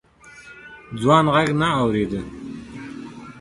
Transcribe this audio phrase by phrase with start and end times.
[1.01, 2.21] ځوان غږ نه اورېده.